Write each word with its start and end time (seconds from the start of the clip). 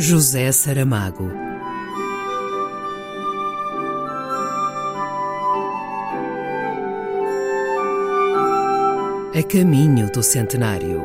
José 0.00 0.52
Saramago. 0.52 1.28
A 9.34 9.42
caminho 9.42 10.08
do 10.12 10.22
centenário. 10.22 11.02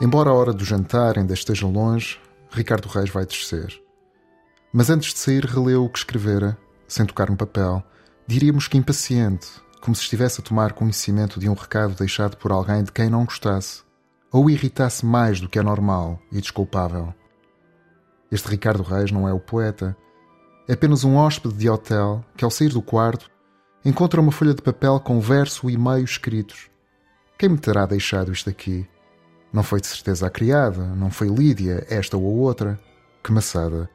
Embora 0.00 0.30
a 0.30 0.32
hora 0.32 0.52
do 0.52 0.64
jantar 0.64 1.18
ainda 1.18 1.34
esteja 1.34 1.66
longe, 1.66 2.20
Ricardo 2.52 2.86
Reis 2.86 3.10
vai 3.10 3.26
descer. 3.26 3.82
Mas 4.72 4.90
antes 4.90 5.12
de 5.12 5.18
sair, 5.18 5.44
releu 5.44 5.86
o 5.86 5.90
que 5.90 5.98
escrevera, 5.98 6.56
sem 6.86 7.04
tocar 7.04 7.28
no 7.28 7.36
papel, 7.36 7.82
diríamos 8.28 8.68
que 8.68 8.78
impaciente, 8.78 9.48
como 9.80 9.94
se 9.94 10.02
estivesse 10.02 10.40
a 10.40 10.44
tomar 10.44 10.72
conhecimento 10.72 11.38
de 11.38 11.48
um 11.48 11.54
recado 11.54 11.94
deixado 11.94 12.36
por 12.36 12.52
alguém 12.52 12.82
de 12.82 12.92
quem 12.92 13.08
não 13.08 13.24
gostasse, 13.24 13.82
ou 14.30 14.50
irritasse 14.50 15.04
mais 15.04 15.40
do 15.40 15.48
que 15.48 15.58
é 15.58 15.62
normal 15.62 16.20
e 16.30 16.40
desculpável. 16.40 17.14
Este 18.30 18.48
Ricardo 18.48 18.82
Reis 18.82 19.10
não 19.10 19.26
é 19.26 19.32
o 19.32 19.40
poeta. 19.40 19.96
É 20.68 20.74
apenas 20.74 21.02
um 21.02 21.16
hóspede 21.16 21.54
de 21.54 21.70
hotel 21.70 22.22
que, 22.36 22.44
ao 22.44 22.50
sair 22.50 22.68
do 22.68 22.82
quarto, 22.82 23.30
encontra 23.84 24.20
uma 24.20 24.32
folha 24.32 24.52
de 24.52 24.60
papel 24.60 25.00
com 25.00 25.18
verso 25.18 25.70
e 25.70 25.78
meio 25.78 26.04
escritos. 26.04 26.68
Quem 27.38 27.48
me 27.48 27.58
terá 27.58 27.86
deixado 27.86 28.32
isto 28.32 28.50
aqui? 28.50 28.86
Não 29.50 29.62
foi 29.62 29.80
de 29.80 29.86
certeza 29.86 30.26
a 30.26 30.30
criada, 30.30 30.84
não 30.94 31.10
foi 31.10 31.28
Lídia, 31.28 31.86
esta 31.88 32.18
ou 32.18 32.24
outra. 32.24 32.78
Que 33.24 33.32
maçada. 33.32 33.88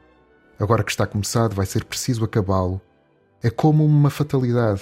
Agora 0.60 0.84
que 0.84 0.92
está 0.92 1.06
começado, 1.06 1.54
vai 1.54 1.66
ser 1.66 1.84
preciso 1.86 2.24
acabá-lo. 2.24 2.82
É 3.42 3.50
como 3.50 3.86
uma 3.86 4.10
fatalidade. 4.10 4.82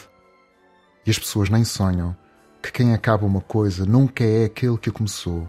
E 1.05 1.09
as 1.09 1.17
pessoas 1.17 1.49
nem 1.49 1.63
sonham 1.63 2.15
que 2.61 2.71
quem 2.71 2.93
acaba 2.93 3.25
uma 3.25 3.41
coisa 3.41 3.85
nunca 3.85 4.23
é 4.23 4.45
aquele 4.45 4.77
que 4.77 4.89
a 4.89 4.93
começou. 4.93 5.47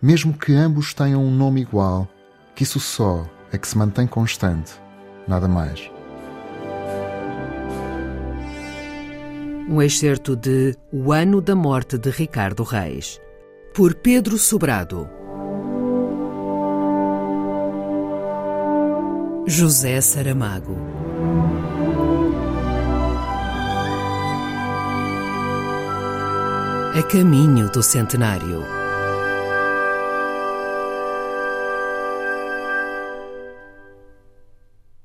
Mesmo 0.00 0.32
que 0.32 0.54
ambos 0.54 0.94
tenham 0.94 1.22
um 1.22 1.30
nome 1.30 1.60
igual, 1.60 2.08
que 2.54 2.62
isso 2.62 2.80
só 2.80 3.26
é 3.52 3.58
que 3.58 3.68
se 3.68 3.76
mantém 3.76 4.06
constante, 4.06 4.72
nada 5.28 5.46
mais. 5.46 5.90
Um 9.68 9.80
excerto 9.82 10.34
de 10.34 10.76
O 10.90 11.12
Ano 11.12 11.40
da 11.40 11.54
Morte 11.54 11.98
de 11.98 12.10
Ricardo 12.10 12.62
Reis, 12.62 13.20
por 13.74 13.94
Pedro 13.94 14.38
Sobrado. 14.38 15.08
José 19.46 20.00
Saramago. 20.00 20.76
A 26.92 27.04
caminho 27.04 27.70
do 27.70 27.84
centenário. 27.84 28.79